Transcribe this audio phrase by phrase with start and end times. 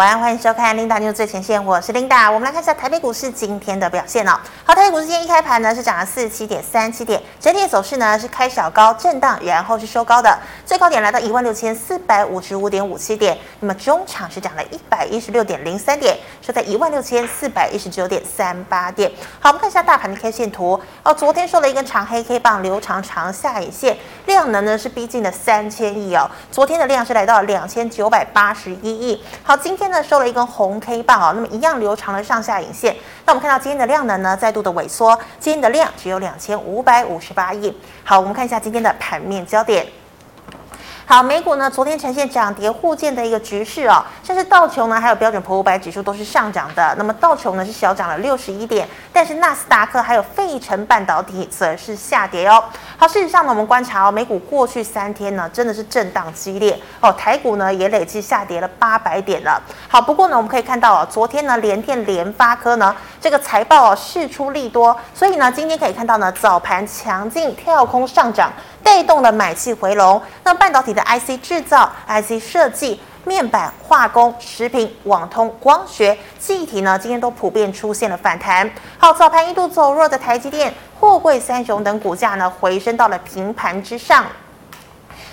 [0.00, 2.32] 晚安，欢迎收看 Linda News 最前线，我是 Linda。
[2.32, 4.32] 我们来看一下台北股市今天的表现哦。
[4.64, 13.36] 好，台北股市今天一开盘呢是涨了四十七点三七点，整体的走势呢是开小高震荡，然后是收高的，最高点来到一万六千四百五十五点五七点。
[13.60, 19.12] 那么中场是涨了一百一十六点零三点，收在一万六千四百一十九点三八点。
[19.38, 21.12] 好，我们看一下大盘的 K 线图哦。
[21.12, 26.26] 昨天收了一根长黑 K 棒，留长长下影线，量能呢是逼近了三千亿哦。
[26.50, 29.22] 昨天的量是来到了两千九百八十一亿。
[29.42, 29.89] 好，今天。
[29.90, 32.96] 那收了一根红 K 棒啊，那么一样留长了上下影线。
[33.26, 37.76] 那我们看到今天的量能呢，再度的萎缩，今天的量只有两千五百五十八亿。
[38.04, 39.86] 好，我们看一下今天的盘面焦点。
[41.10, 46.94] 好，美股呢昨天呈现涨跌互见的一个局势哦，像是道琼呢，还有标准普五百指数都是上涨的。
[46.96, 52.62] 那么道琼呢是小涨了六十一点，但是纳斯达克还有费城半导体则是下跌哦。
[52.96, 59.60] 好，事实上呢，我们观察哦，美股过去三天呢真的是震荡激烈哦，台股呢也累计下跌了八百点了。
[59.88, 68.52] 好，不过呢我们可以看到哦，昨天呢联电、联发科呢这个财报哦释出利多，所以呢今天可以看到呢早盘强劲跳空上涨。
[68.82, 78.70] 带动了买气回笼，那半导体的 IC 制造、IC 设计、面板、化工、食品、网通、光学、记忆体呢，今天都普遍出现了反弹。
[78.98, 84.24] 好，早盘一度走弱的台积电、货柜三雄等股价呢，回升到了平盘之上。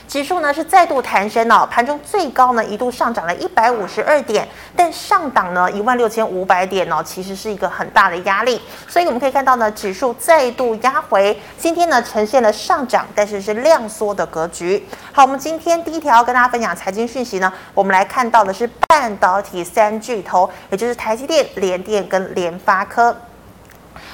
[0.08, 14.88] 指数呢是再度弹升哦，盘中最高呢一度上涨了一百五十二点，但上档呢一万六千五百点哦，其实是一个很大的压力，所以我们可以看到呢，指数再度压回，今天呢呈现了上涨，但是是量缩的格局。
[15.12, 23.14] 好，我们今天第一条要跟大家分享财经讯息呢，我们来看到的是半导体三巨头，也就是台积电、联电跟联发科。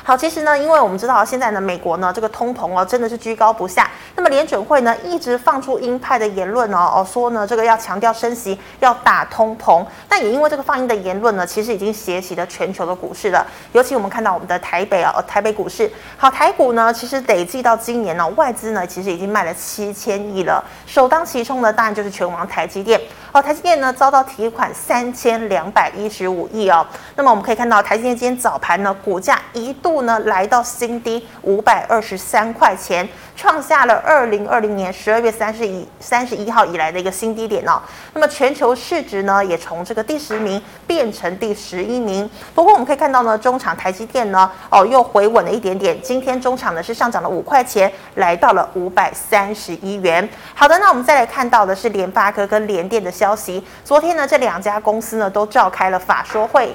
[0.05, 3.89] 好，其实呢，因为我们知道现在呢，美国呢这个通膨哦真的是居高不下。
[4.17, 9.81] 那么联准会呢一直放出鹰派的言论哦哦，说呢这个要强调升息，要打通膨。
[10.09, 13.47] 那也因为这个放鹰的言论呢，其实已经斜袭了全球的股市了。
[13.71, 20.61] 尤其我们看到我们的台北啊，台北股市，好，台股呢其实累计到今年呢，外资呢其实已经卖了七千亿了。
[20.85, 22.99] 首当其冲的当然就是拳王台积电。
[23.33, 26.85] 好，台积电呢遭到提款三千两百一十五亿哦。
[27.15, 30.03] 那么我们可以看到台积电今天早盘呢股价一度。
[30.03, 37.81] 呢来到新低五百二十三块钱，创下了二零二零年十二月三十一三十一号以来的一个新低点哦。
[38.13, 42.29] 那么全球市值呢也从这个第十名变成第十一名。
[42.53, 50.27] 不过我们可以看到呢，中场台积电呢哦又回稳了一点点，今天中场呢是上涨了五块钱，来到了五百三十一元。
[50.53, 53.63] 好的，那我们再来看到的是联发科跟联电的消息。
[53.83, 56.73] 昨天呢这两家公司呢都召开了法说会。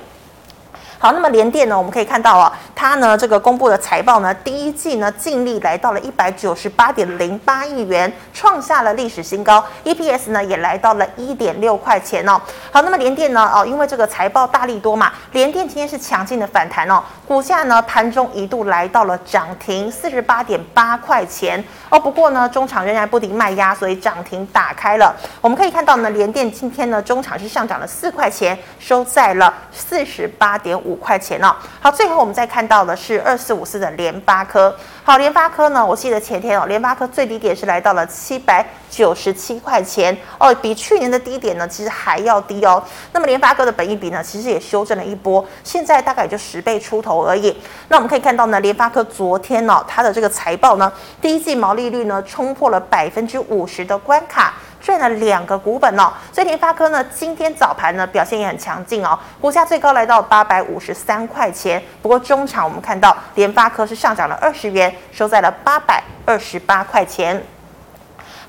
[1.00, 12.41] 好，那么联电呢，我们可以看到啊，它呢这个公布的财报呢，第一季呢净利来到了一百九十八点零八亿元，创下了历史新高，EPS 呢也来到了一点六块钱哦。
[12.72, 22.00] 好，那么联电呢，哦，因为这个财报大利多嘛，联电今天是强劲的反弹哦，股价呢盘中一度来到了涨停四十八点八块钱哦。
[22.00, 25.15] 不过呢，中场仍然不敌卖压，所以涨停打开了。
[25.41, 30.88] 我们可以看到呢，联电今天呢中场是上涨了四块钱，收在了四十八点五。
[30.88, 34.75] 五块钱哦，好，最后我们再看到的是二四五四的联发科。
[35.04, 42.82] 好，联发科呢，我记得前天哦，联发科最低点是来到了七百九十七块钱哦，比去年的低点呢，其实还要低哦。
[43.12, 47.54] 那么联发科的本益比呢，其实也修正了一波，现在大概也就十倍出头而已。
[47.88, 50.91] 那我们可以看到呢，联发科昨天呢、哦，它的这个财报呢，
[51.21, 54.54] 第一季毛利率呢，冲破了百分之五十的关卡。
[54.88, 61.82] 赚了两个股本哦，所以联发科呢，今天早盘呢表现也很强劲哦，股价最高来到八百五十三块钱。
[62.00, 67.38] 不过中场我们看到联发科是上涨了二十元，收在了八百二十八块钱。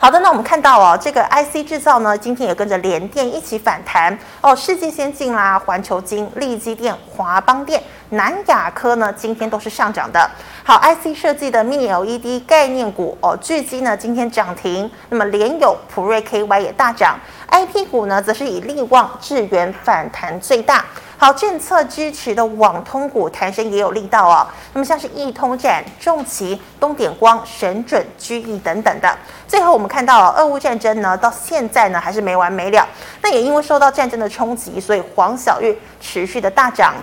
[0.02, 10.32] 好的，那我们看到哦，这个 IC 制造呢，今天也跟着联电一起反弹哦，世纪先进啦、环球晶、力积电、华邦电、南亚科呢，今天都是上涨的。
[10.64, 17.20] 好，IC 设计的 Mini LED 概念股哦，聚晶呢今天涨停，那么联友、普瑞 KY 也大涨
[17.52, 20.86] ，IP 股呢则是以力旺、智原反弹最大。
[21.22, 24.48] 好，政策支持的网通股弹升也有力道哦。
[24.72, 29.18] 那么像是易通展、重旗、东点光、神准、居易等等的。
[29.46, 32.88] 最后我们看到，俄乌战争呢，到现在呢还是没完没了。
[33.22, 36.94] 那也因为受到战争的冲击，所以黄小玉持续的大涨。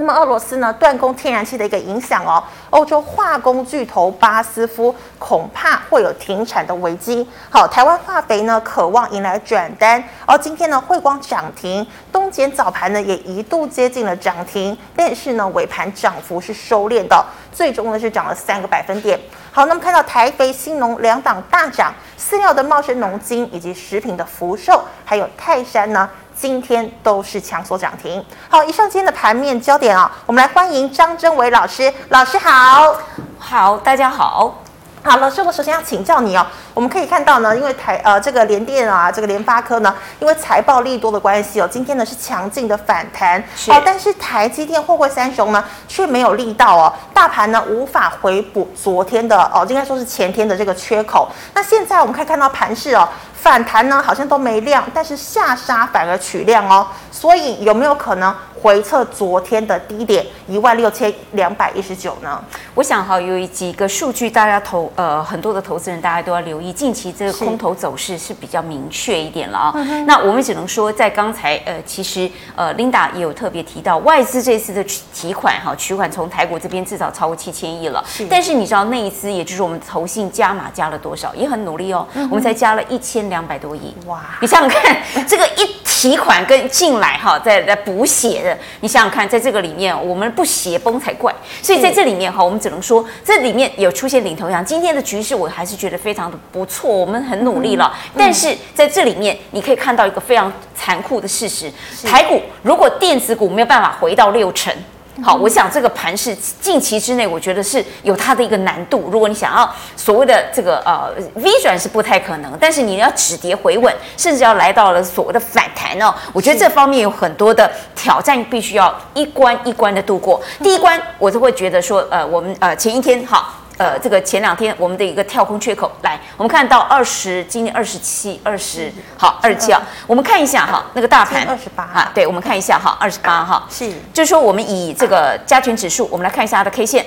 [0.00, 7.28] 那么俄罗斯呢断供天然气的一个影响哦，欧洲化工巨头巴斯夫恐怕会有停产的危机。
[7.50, 19.20] 好，台湾化肥呢渴望迎来转单，而今天呢汇光涨停，东碱早盘呢也一度接近了涨停，但是呢尾盘涨幅是收敛的，最终呢是涨了三个百分点。
[19.52, 26.08] 好，那么看到台肥、新农两档大涨，饲料的茂生农金以及食品的福寿，还有泰山呢
[26.40, 28.24] 今天都是强锁涨停。
[28.48, 32.94] 好，以上今天的盘面焦点啊，我们来欢迎张真伟老师，老师好，
[33.38, 34.62] 好，大家好。
[35.02, 36.46] 好，老师，我首先要请教你哦。
[36.74, 51.26] 我们可以看到呢，因为台呃这个联电啊，这个联发科呢，因为财报利多的关系哦，今天呢是强劲的反弹哦，但是台积电、货柜三雄呢却没有力道哦，大盘呢无法回补昨天的哦，应该说是前天的这个缺口。
[51.54, 53.08] 那现在我们可以看到盘势哦，
[53.42, 58.34] 反弹呢好像都没量，但是下杀反而取量哦，所以有没有可能？
[58.62, 62.42] 回测昨天的低点一万六千两百一十九呢？
[62.74, 69.72] 我想哈，有几个数据，大家投呃很多的投资人大家都要留意，近期这个空头走势是比较明确一点了啊。
[70.06, 74.84] 那我们只能说，在刚才呃，其实呃，Linda 也有特别提到，外资这次的
[75.14, 78.04] 提款哈，取款从台股这边至少超过七千亿了。
[78.06, 78.26] 是。
[78.26, 81.34] 但是你知道那一次，也就是我们投信加码加了多少？
[81.34, 83.94] 也很努力哦，我们才加了一千两百多亿。
[84.06, 84.20] 哇！
[84.42, 88.49] 你想想看，这个一提款跟进来哈，在在补血的。
[88.80, 91.34] 你想想看，在这个里面，我们不邪崩才怪。
[91.62, 94.64] 所以在这里面哈，我们只能说，这里面有出现领头羊。
[94.64, 97.94] 今天的局势，我还是觉得非常的不错，我们很努力了。
[98.16, 101.70] 但是在这里面，你可以看到一个非常残酷的事实：
[102.04, 104.72] 台股如果电子股没有办法回到六成。
[105.22, 109.08] 好，我想这个盘是近期之内，我觉得是有它的一个难度。
[109.10, 120.40] 如果你想要所谓的这个呃 V 转是不太可能，但是你要止跌回稳，甚至要来到了所谓的反弹哦，我觉得这方面有很多的挑战，必须要一关一关的度过。
[120.62, 123.54] 第一关，我就会觉得说，呃，我们呃前一天好。
[123.80, 131.84] 呃，这个前两天我们的一个跳空缺口，来，我们看到二十，今天二十七，二十，好，二十七啊，我们看一下哈，那个大盘二十八。
[131.84, 137.06] 啊，对，我们看一下哈，二十八哈，是，就是说我们以这个加权指数，我们来看一下它的 K 线，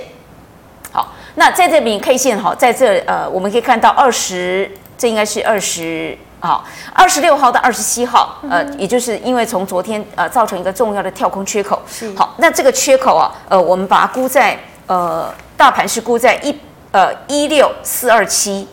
[0.90, 4.68] 好，那在这边 K 线哈，在这呃，我们可以看到二十，
[4.98, 15.32] 这应该是二十，好，二十六号到二十七号，呃，也就是因为从昨天呃造成一个重要的跳空缺口，是，好，那这个缺口啊，呃，我们把它估在呃。
[15.56, 16.58] 大盘是估在一
[16.92, 18.68] 呃一六四二七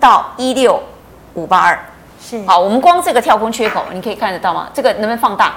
[0.00, 0.82] 到一六
[1.34, 1.78] 五八二，
[2.20, 4.68] 是好，我们光这个跳空缺口，你可以看得到吗？
[4.72, 5.54] 这个能不能放大？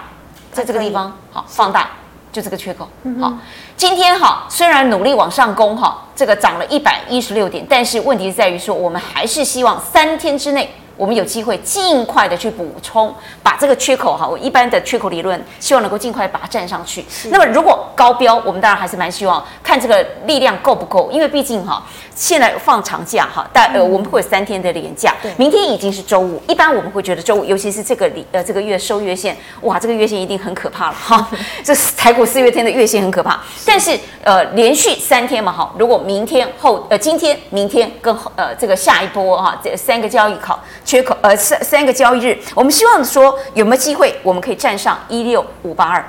[0.52, 1.90] 在这个地方，好，放大，
[2.32, 2.88] 就这个缺口。
[3.20, 3.34] 好，
[3.76, 10.74] 今天哈虽然努力往上攻哈，这个涨了一百一十六点，但是问题在于说，我们还是希望三天之内。
[10.98, 13.14] 我们有机会尽快的去补充，
[13.44, 17.06] 把这个缺口哈，我一般的缺口理论，希望能够尽快把它站上去。
[17.30, 21.84] 那么如果高标，我们当然还是蛮希望看这个力量够不够，因为毕竟哈，
[22.16, 31.30] 现在放长假哈，但呃我们会有三天的连假，明天已经是周五，一般我们会觉得周五，尤其是这个里呃这个月收月线，哇，这个月线一定很可怕了哈，
[31.64, 40.60] 这台股四月天的月线很可怕，但是呃连续三天嘛哈，如果明天后呃今天明天跟呃这个下一波哈这三个交易考。
[40.88, 46.02] 缺口呃三三个交易日，我们希望说有没有机会，我们可以站上一六五八二。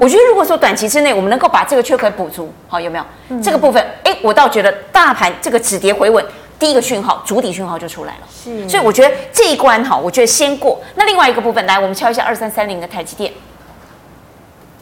[0.00, 3.04] 我觉得如果说短期之内我们能够把这个缺口补足，好有没有？
[3.28, 6.26] 嗯、这个部分，哎，我倒觉得大盘这个止跌回稳，
[6.58, 8.20] 第一个讯号，主底讯号就出来了。
[8.28, 10.80] 是，所以我觉得这一关哈，我觉得先过。
[10.96, 13.32] 那另外一个部分，来我们敲一下二三三零的台积电。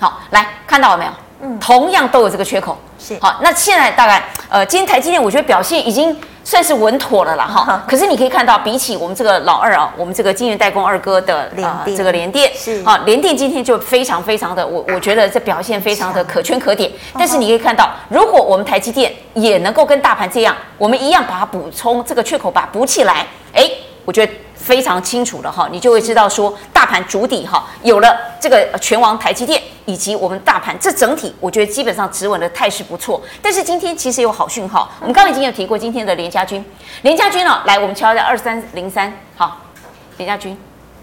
[0.01, 1.11] 好，来看到了没有？
[1.43, 2.79] 嗯，同样都有这个缺口。
[2.99, 6.19] 是，好，那现在大概呃，今天台积电我觉得表现已经。
[6.45, 16.91] 算是稳妥了啦哈，可是你可以看到，比起我们这个老二啊，我们这个金源代工二哥的啊、呃，这个联电是啊，联电今天就非常非常的，我我觉得这表现非常的可圈可点。
[17.15, 23.71] 但是你可以看到，如果我们台积电也能够跟大盘这样，我们一样把它补充这个缺口，把它补起来，哎，
[24.05, 24.33] 我觉得。
[24.63, 33.21] 非常清楚了哈，你就会知道说大盘主底哈，有了这个拳王台积电以及我们大盘这整体，我觉得基本上止稳的态势不错。
[33.43, 36.65] 但是今天其实有好讯号，我们刚刚已经有提过今天的连家军，
[37.03, 39.59] 连家军呢，来我们敲一下二三零三，好，
[40.17, 40.57] 连家军。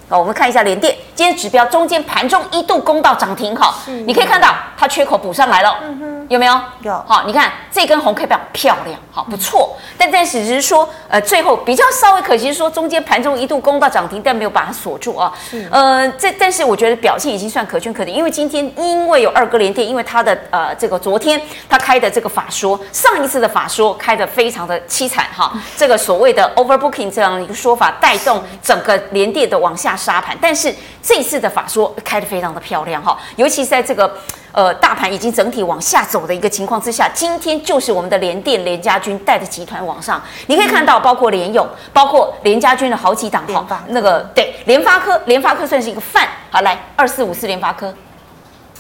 [0.10, 3.76] 好，我们看一下联电，今天指标中间盘中一度攻到涨停，哈，
[4.08, 6.60] 你可以看到它缺口补上来了，嗯哼，有没有？
[6.82, 6.92] 有。
[7.08, 9.78] 好，你看这根红 K 棒漂亮，好，不错。
[10.00, 15.32] 但但是只是说，呃，最后比较稍微可惜，说中间盘中一度攻到涨停，但没有把它锁住啊。
[15.48, 15.68] 是。
[15.72, 21.40] 呃，这但是我觉得表现已经算可圈可点，因为今天因为有二哥联电，因为它的呃这个昨天
[21.70, 29.99] 他开的这个法说，上一次的法说开的非常的凄惨哈，这个所谓的 overbooking 这样一个说法带动整个联电的往下。
[30.00, 34.18] 杀盘，但是这次的法说开得非常的漂亮哈，尤其是在这个
[34.54, 47.94] 呃大盘已经整体往下走的一个情况之下，今天就是我们的联电联家军带着集团往上，你可以看到包括联勇，包括联家军的好几档哈，那个对联发科，联发科算是一个范，好来二四五四联发科，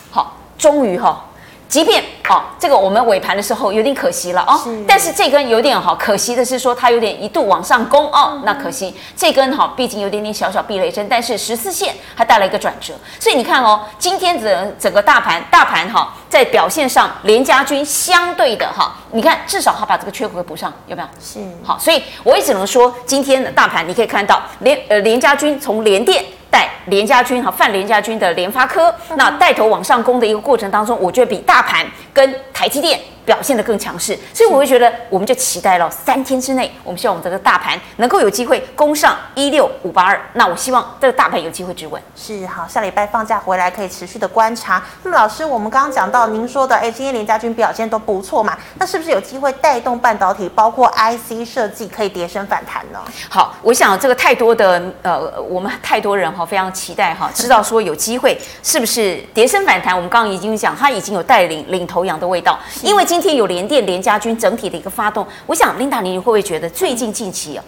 [0.09, 1.25] 好，终于哈。
[1.69, 21.07] 即便哦，这个我们尾盘的时候有点可惜了哦，是但是这根有点好，可惜的是说它有点一度往上攻哦，嗯、那可惜这根哈，毕竟有点点小小避雷针，但是十四线还带来一个转折，所以你看哦，今天整整个大盘大盘哈，在表现上连家军相对的哈，你看至少它把这个缺口给补上，有没有？
[21.21, 26.25] 是好，所以我也只能说，今天的大盘你可以看到连呃连家军从连电。
[26.49, 32.99] 带联家军哈，泛联家军的联发科，那带头往上攻的一个过程当中，我觉得比大盘跟台积电。
[33.29, 40.19] 表现得更强势，所以我会觉得，我们就期待了三天之内，我们希望我们这个大盘能够有机会攻上一六五八二。
[40.33, 42.01] 那我希望这个大盘有机会止稳。
[42.15, 44.83] 是好，下礼拜放假回来可以持续的观察。
[45.03, 52.99] 那么老师，我们刚刚讲到您说的，哎，今天联家军表现都不错嘛，那是不是有机会带动半导体，包括 IC 设计可以跌升反弹呢？
[53.29, 59.95] 好，我想这个太多的呃，我们太多人哈，非常期待哈，知道说有机会是不是跌升反弹？
[59.95, 67.63] 我们刚刚已经讲，它已经有带领领头羊的味道，因为今今天有联电、联家军整体的一个发动，我想琳达，你会不会觉得最近近期啊，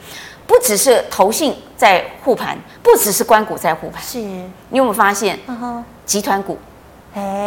[0.48, 4.18] 不只是投信在护盘，不只是关股在护盘，是。
[4.20, 5.38] 你有没有发现？
[5.48, 6.58] 嗯哼，集团股，
[7.14, 7.46] 哎，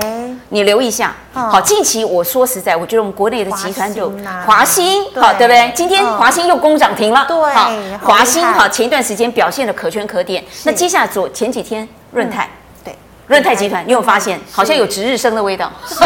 [0.50, 1.14] 你留意一下。
[1.32, 4.12] 好，近期我说实在，我觉得我们国内的集团就
[4.44, 5.72] 华兴，好，对不对？
[5.74, 12.50] 今天华兴又攻涨停了，对，好，华兴好，前一段时间表现的可圈可点，那接下来昨前几天润泰。
[13.26, 15.70] 润泰集团，你有发现好像有值日生的味道？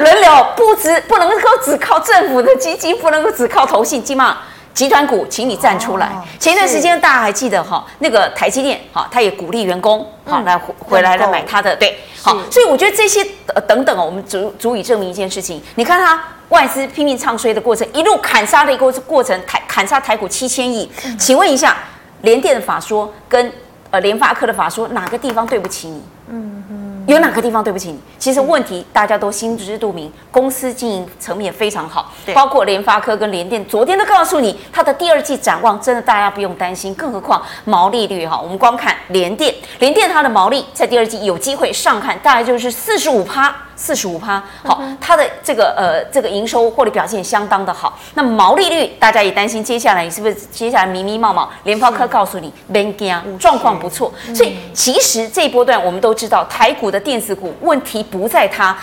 [0.00, 4.38] 轮流不只不能够只靠政府的基金，不能够只靠投信，起码
[4.72, 6.12] 集团股，请你站出来。
[6.38, 15.60] 前一段时间大家还记得哈，那个台积电哈，他也鼓励员工好来回来来买他的，对，好，所以我觉得这些呃等等哦，我们足足以证明一件事情。
[15.74, 20.88] 你看他外资拼命唱衰的过程，一路砍杀的一个过程，台砍杀台股七千亿。
[21.18, 21.76] 请问一下，
[22.22, 23.52] 联电的法说跟
[23.90, 26.00] 呃联发科的法说，哪个地方对不起你？
[26.26, 28.00] 嗯哼，有哪个地方对不起你？
[28.18, 43.54] 其实问题大家都心知肚明，公司经营层面非常好，包括联发科跟联电，昨天都告诉你，它的第二季展望真的大家不用担心，更何况毛利率哈，我们光看联电，联电它的毛利在第二季有机会上看，大概就是四十五趴。
[43.76, 47.98] 四十五趴，好，它的这个呃这个营收获利表现相当的好。
[48.14, 51.48] 那毛利率大家也担心，接下来你是不是接下来迷迷冒冒？
[51.64, 54.12] 联发科告诉你，别惊，状况不错。
[54.34, 58.76] 所以其实这一波段我们都知道，台股的电子股问题不在它，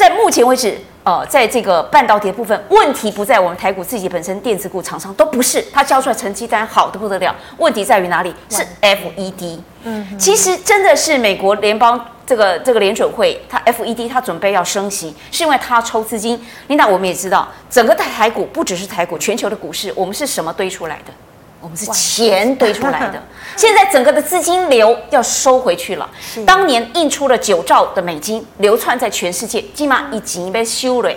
[0.00, 7.36] 在目前为止，呃，在这个半导体的部分，问题不在我们台股自己本身，电子股厂商都不是，它交出来成绩单好的不得了。
[7.58, 8.34] 问题在于哪里？
[8.48, 9.58] 是 FED。
[9.82, 12.02] 嗯，其实真的是美国联邦。
[12.26, 16.40] 这个这个联准会，它 FED 它准备要升息，是因为它抽资金。
[16.68, 21.12] 琳达，我们也知道，整个台台股不只是台股，全球的股市，我们是什么堆出来的？
[21.60, 23.22] 我们是钱堆出来的。
[23.56, 26.08] 现在整个的资金流要收回去了。
[26.46, 31.10] 当年印出了九兆的美金，流窜在全世界，起码已经被修了。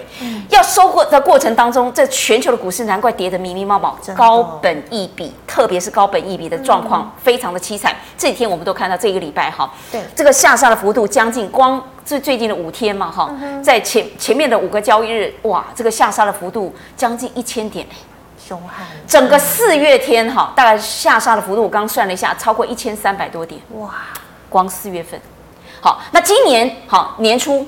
[0.50, 7.96] 要收获的过程当中，这全球的股市难怪跌得密密麻麻，高本一比，特别是高本一比的状况非常的凄惨。
[8.18, 13.34] 这几天我们都看到，这个礼拜哈，对这个下杀的幅度将近光最最近的五天嘛哈，
[13.64, 17.88] 在前前面的五个交易日，哇，这个下杀的幅度将近一千点。
[18.48, 23.62] 凶悍，整个四月天哈，大概下杀的幅度，我刚算了一下，超过一千三百多点。
[23.76, 23.94] 哇，
[24.50, 25.20] 光四月份，
[25.80, 27.66] 好，那今年好年初，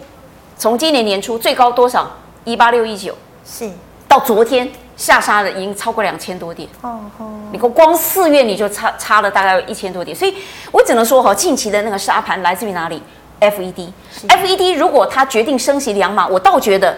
[0.57, 2.11] 从今年年初最高多少？
[2.43, 3.15] 一八六一九，
[3.45, 3.71] 是
[4.07, 6.67] 到昨天下杀的已经超过两千多点。
[6.81, 10.35] 哦哦，你光光四月你就差差了大概一千多点，所以
[10.71, 13.01] 我只能说哈，近期的那个沙盘来自于哪里
[13.39, 16.97] ？FED，FED 如果他决定升息两码，我倒觉得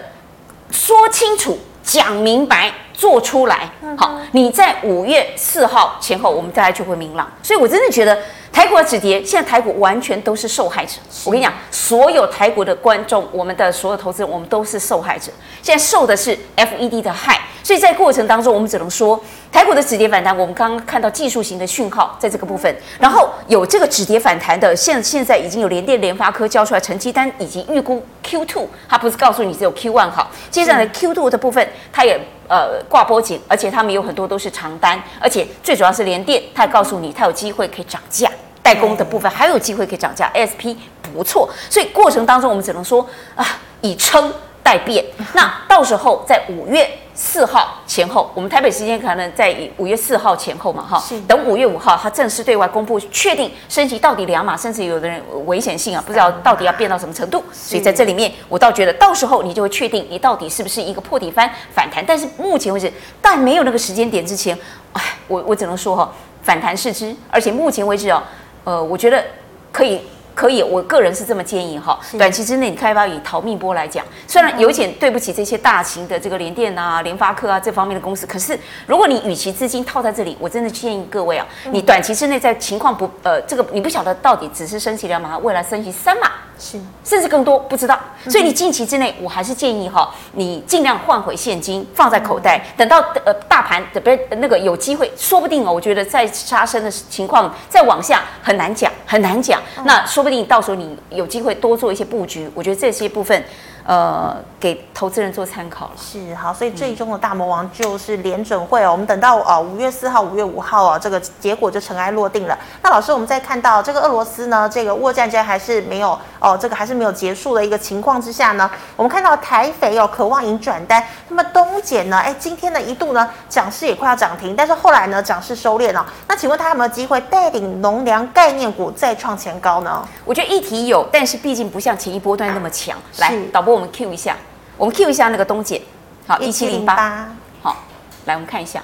[0.70, 1.56] 说清楚。
[1.88, 7.26] 讲明白，做出来，好，你在五月四号前后，我们大家就会明朗。
[7.42, 8.16] 所以我真的觉得
[8.52, 10.96] 台股的止跌，现在台股完全都是受害者。
[11.24, 15.32] 我跟你讲，所有台股的观众，我们的所有投资人，我们都是受害者。
[15.62, 17.40] 现在受的是 FED 的害。
[17.68, 19.22] 所以在过程当中，我们只能说
[19.52, 20.34] 台股的止跌反弹。
[20.34, 38.30] 我们刚刚看到技术型的讯号在这个部分，然后有这个止跌反弹的，现现在已经有联电、联发科交出来成绩单，以及预估 Q2，它不是告诉你只有 Q1 好，接下来 Q2 的部分，它也呃挂波景，而且他们有很多都是长单，而且最主要是联电，它也告诉你它有机会可以涨价，
[38.62, 43.44] 代工的部分还有机会可以涨价，ASP 不错，所以过程当中我们只能说啊，
[43.82, 44.32] 以撑
[44.62, 46.88] 待变，那到时候在五月。
[47.20, 57.42] 四号前后，我们台北时间可能在五月四号前后嘛，哈，等五月五号，它正式对外公布，确定升级到底两码，甚至有的人危险性啊，不知道到底要变到什么程度。
[57.52, 62.04] 所以在这里面，我倒觉得到时候你就会确定你到底是不是一个破底翻反弹。
[62.06, 64.56] 但是目前为止，但没有那个时间点之前，
[64.92, 66.12] 哎，我我只能说哈，
[66.44, 68.22] 反弹是之，而且目前为止哦，
[68.62, 69.24] 呃，我觉得
[69.72, 70.00] 可以。
[70.38, 71.98] 可以，我个人是这么建议哈。
[72.16, 86.30] 短期之内，你开发以逃命波来讲，虽然有点对不起这些大型的这个联电啊、联发科啊这方面的公司，可是如果你与其资金套在这里，我真的建议各位啊，你短期之内在情况不呃这个你不晓得到底只是升息两码，未来升息三码。
[86.58, 87.98] 是，甚至更多不知道，
[88.28, 103.44] 所以你近期之内，我还是建议哈，你尽量换回现金放在口袋，等到呃大盘的不是那个有机会，说不定哦，我觉得再杀升的情况再往下很难讲，很难讲，那说不定到时候你有机会多做一些布局，我觉得这些部分。
[103.88, 105.92] 呃，给投资人做参考了。
[105.96, 108.92] 是好，所以最终的大魔王就是联准会哦。
[108.92, 112.58] 我们等到呃五月四号、五月五号啊，这个结果就尘埃落定了。
[112.82, 121.02] 那老师，我们再看到这个俄罗斯呢，这个沃战争还是没有哦，这个还是没有结束的一个情况之下呢，我们看到台肥哦，渴望银转单。
[121.28, 126.04] 那么东碱呢，哎，今天呢一度呢涨势也快要涨停，但是后来呢涨势收敛了。
[126.26, 130.06] 那请问他有没有机会带领农粮概念股再创前高呢？
[130.26, 132.94] 我觉得议题有，但是毕竟不像前一波段那么强。
[133.16, 133.77] 来，导播。
[133.78, 134.36] 我们 Q 一下，
[134.76, 135.80] 我们 Q 一下那个东姐，
[136.26, 137.28] 好，一七零八，
[137.62, 137.76] 好，
[138.24, 138.82] 来我们看一下，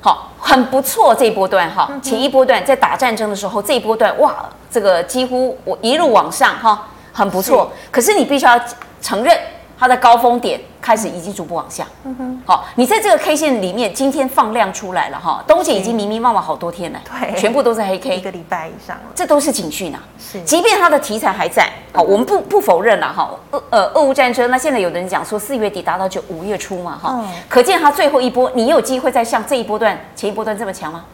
[0.00, 8.60] 好，很不错这一波段哈，前一波段在打战争的时候，这一波段哇，这个几乎我一路往上哈，很不错，可是你必须要
[9.00, 9.38] 承认。
[9.84, 31.04] 它的高峰点开始已经逐步往下，嗯哼，好，你在这个 K 线里面，今天放量出来了哈，东姐已经迷迷茫茫好多天了，对，全部都是黑 K，一个礼拜以上了，这都是警讯呐，是，即便它的题材还在，好，我们不不否认了哈，俄呃俄乌战争，那现在有的人讲说四月底达到就五月初嘛哈，可见它最后一波，你有机会再像这一波段前一波段这么强吗？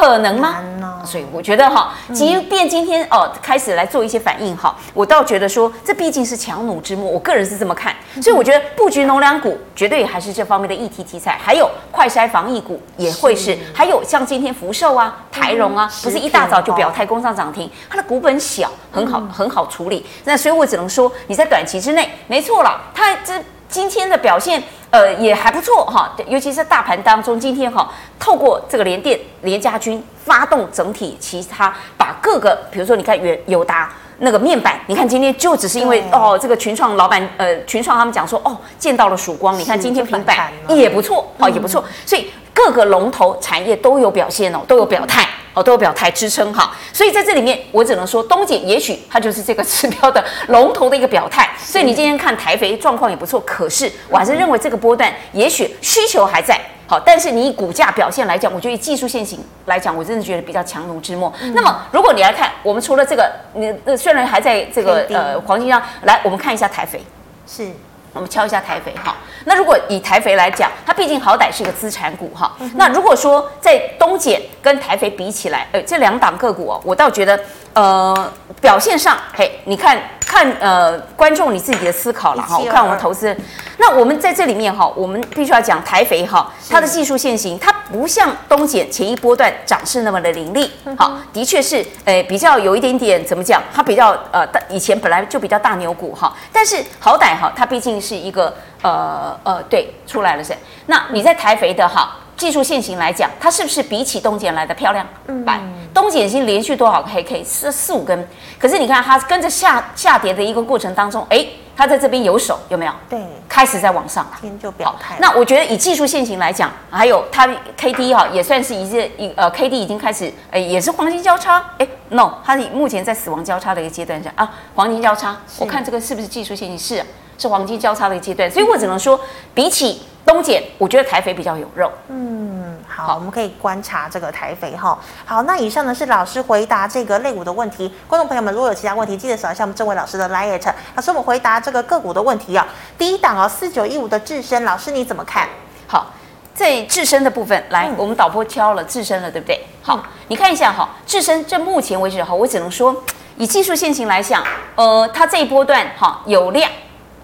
[0.00, 0.56] 可能吗？
[1.04, 7.94] 所以我觉得哈，即便今天哦开始来做一些反应哈，我倒觉得说这毕竟是强弩之末，我个人是这么看。
[8.22, 20.06] 所以我觉得布局农粮股绝对还是这方面的议题题材，还有快筛防疫股也会是，还有像今天福寿啊、台荣啊，不是一大早就表态攻上涨停，它的股本小，很好很好处理。
[20.24, 23.34] 那所以我只能说你在短期之内没错了，它这。
[23.70, 24.60] 今天的表现，
[24.90, 45.28] 呃，也还不错哈，尤其是大盘当中，今天哈，透过这个联电、联家军发动整体，其他把各个，比如说你看远友达那个面板，你看今天就只是因为哦，这个群创老板，呃，群创他们讲说哦，见到了曙光，你看今天平板也不错，哦，也不错，所以各个龙头产业都有表现哦，都有表态。
[45.52, 51.48] 哦，都有表态支撑哈，所以在这里面，我只能说东姐也许它就是这个指标的龙头的一个表态。
[51.58, 56.60] 所以你今天看台肥状况也不错，可是我还是认为这个波段也许需求还在。
[56.86, 61.32] 好，但是你以股价表现来讲，我觉得以技术线型来讲，我真的觉得比较强弩之末。
[61.54, 67.00] 那么如果你来看，我们除了这个，你呃虽然还在这个呃黄金上，来我们看一下台肥，
[67.46, 67.70] 是。
[68.12, 72.56] 我们敲一下台肥哈，那如果以台肥来讲，它毕竟好歹是一个资产股哈。
[72.74, 77.40] 那如果说在东碱跟台肥比起来，呃，这两档个股哦，我倒觉得
[77.72, 79.96] 呃表现上，嘿，你看
[80.30, 82.56] 看呃观众你自己的思考了哈。
[82.56, 83.36] 我看我们投资人，
[83.78, 87.74] 那我们在这里面哈，我们必须要讲台肥哈，它的技术线型它。
[87.90, 93.60] 不像东碱前一波段涨势那么的凌厉，好，的确是，诶，比较有一点点怎么讲？
[93.74, 100.56] 它比较呃大，以前本来就比较大牛股哈，但是好歹哈，它毕竟是一个呃呃，对，出来了是。
[100.86, 105.06] 那你在台肥的哈技术线型来讲，它是不是比起东碱来的漂亮？
[105.26, 105.44] 嗯，
[105.92, 107.44] 东碱已经连续多少个黑 K？
[107.44, 108.26] 四四五根，
[108.58, 111.50] 可是你看它跟着下下跌的一个过程当中，诶。
[111.76, 112.92] 它在这边有手有没有？
[113.08, 114.32] 对，开始在往上了。
[114.38, 115.16] 天就表态。
[115.18, 121.72] 那我觉得以技术线型来讲，还有它 K D 哈，也算是一个一呃 K D 已经开始，哎，也是黄金交叉。
[121.78, 125.34] 哎，no，它目前在死亡交叉的一个阶段上啊，黄金交叉。
[125.58, 126.78] 我看这个是不是技术线型？
[126.78, 127.02] 是，
[127.38, 128.50] 是黄金交叉的一个阶段。
[128.50, 129.18] 所以我只能说，
[129.54, 131.90] 比起东碱，我觉得台肥比较有肉。
[132.08, 132.78] 嗯。
[132.92, 134.98] 好，我们可以观察这个台肥哈。
[135.24, 137.90] 好，那以上呢是老师回答这个类股的问题。
[138.06, 140.60] 观众朋友们，如果有其他问题，记得扫一下我们正伟老师的 LINE。
[140.96, 142.66] 老师，我们回答这个个股的问题啊。
[142.98, 145.48] 第一档啊，四九一五的智深，老师你怎么看？
[145.86, 146.12] 好，
[146.52, 149.64] 在智深的部分，来，嗯、我们导播挑了智深了，对不对？
[149.82, 152.94] 好，嗯、你看一下哈，智深这目前为止哈，我只能说
[153.36, 156.70] 以技术线型来讲，呃，它这一波段哈有量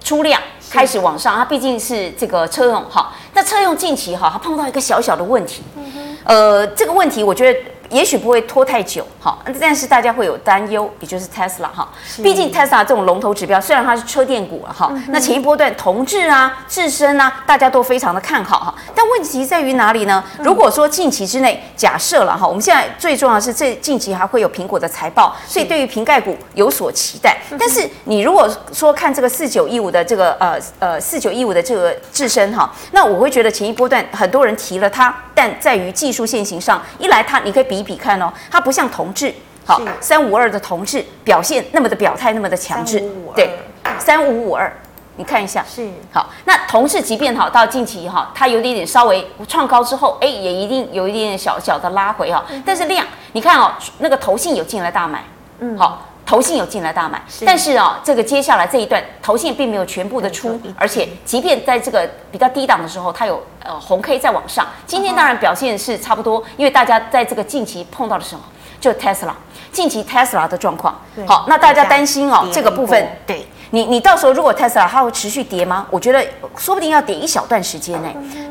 [0.00, 0.40] 出量。
[0.70, 5.62] 开始往上，它毕竟是这个车用哈，那车用近期哈，它碰到一个小小的问题，
[6.24, 7.58] 呃，这个问题我觉得。
[7.88, 11.88] 也许不会拖太久，哈，但是大家会有担忧，也就是 Tesla 哈，
[12.22, 20.22] 毕竟 Tesla 这种龙头指标，虽然它是车电股了哈，那前一波段同质啊、智深啊，大家都非常的看好哈，但问题在于哪里呢？
[20.38, 27.36] 如果说近期之内假设了哈，我们现在最重要的是这近期还会有苹果的财报，所以对于瓶盖股有所期待。
[27.58, 37.76] 但是你如果说看这个四九一五的这个呃呃四九一五的这个智深哈，那我会觉得前一波段很多人提了它，但在于技术线型上，一来它你可以比。
[37.76, 43.02] 一比看哦，它不像同致，好，三五二的同志表现那么的表态那么的强制，
[43.34, 43.50] 对，
[43.98, 44.70] 三五五二，
[45.16, 45.88] 你看一下，是。
[46.12, 46.30] 好。
[46.44, 52.44] 那同志即便哈到近期哈，它有点点稍微创高之后，哎，也一定有一点点小小的拉回哈。
[52.64, 55.24] 但是量，你看哦，那个头信有进来大买，
[55.60, 56.02] 嗯，好。
[56.26, 64.66] 投信有进来大买，但是啊，这个接下来这一段投信并没有全部的出，而且即便在这个比较低档的时候，它有呃红 K 在往上。
[64.88, 68.42] 今天当然表现是差不多，因为大家在这个近期碰到了什么，
[68.80, 69.32] 就 Tesla，
[69.72, 70.98] 近期 Tesla 的状况。
[71.26, 75.86] 好，那大家担心哦，这个部分，对你，你到时候如果 Tesla 它会持续跌吗？
[75.90, 76.24] 我觉得
[76.56, 78.08] 说不定要跌一小段时间呢。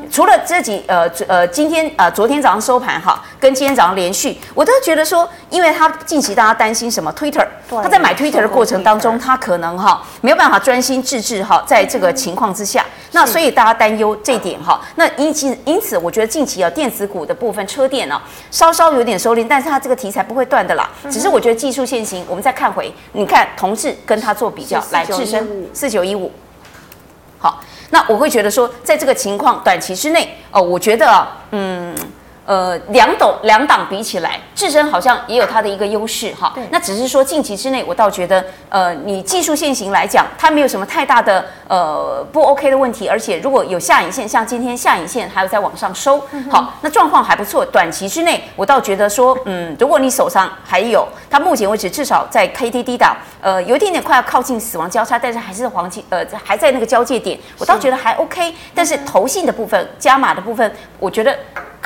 [0.08, 7.44] 除了这几呃呃今天呃昨天早上收盘哈，跟今天早上连续，我都觉得说，因为它近期大家担心什么 Twitter。
[7.68, 14.80] 他在买 Twitter 的过程当中，他可能哈没有办法专心致志哈，在这个情况之下，那所以大家担忧这一点哈。
[14.94, 20.88] 那因此因此，我觉得近期啊电子股的部分车电呢稍稍有点收敛，但是它这个题材不会断的啦。
[21.10, 26.30] 只是我觉得技术线型，我们再看回，你看同志跟它做比较，来致伸四九一五，
[27.38, 31.94] 好，那我会觉得说，在这个情况短期之内哦，我觉得啊嗯。
[32.46, 36.54] 呃，两斗两档比起来，自身好像也有它的一个优势哈。
[36.70, 43.08] 那只是说近期之内，我倒觉得，呃，你技术线型来讲，它没有什么太大的呃不 OK 的问题。
[43.08, 47.66] 而且如果有下影线，像今天下影线还有在往上收，嗯、好，那状况还不错。
[47.66, 58.54] 短期之内，我倒觉得说，嗯，如果你手上还有它，目前为止至少在 KD 低档，呃，有一点点快要靠近死亡交叉，但是还是黄金，呃，还在那个交界点，我倒觉得还 OK。
[58.72, 61.36] 但是投信的部分、加码的部分，我觉得。